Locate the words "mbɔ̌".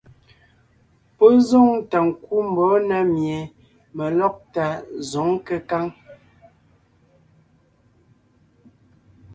2.49-2.69